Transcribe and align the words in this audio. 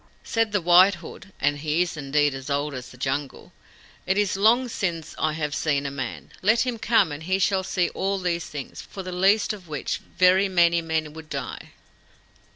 Said 0.23 0.51
the 0.51 0.61
White 0.61 0.95
Hood 0.95 1.31
(and 1.39 1.59
he 1.59 1.83
is 1.83 1.95
indeed 1.95 2.33
as 2.33 2.49
old 2.49 2.73
as 2.73 2.89
the 2.89 2.97
Jungle): 2.97 3.53
'It 4.07 4.17
is 4.17 4.35
long 4.35 4.67
since 4.67 5.13
I 5.19 5.33
have 5.33 5.53
seen 5.53 5.85
a 5.85 5.91
man. 5.91 6.31
Let 6.41 6.61
him 6.65 6.79
come, 6.79 7.11
and 7.11 7.21
he 7.21 7.37
shall 7.37 7.61
see 7.63 7.89
all 7.89 8.17
these 8.17 8.47
things, 8.47 8.81
for 8.81 9.03
the 9.03 9.11
least 9.11 9.53
of 9.53 9.67
which 9.67 9.97
very 9.99 10.49
many 10.49 10.81
men 10.81 11.13
would 11.13 11.29
die. 11.29 11.73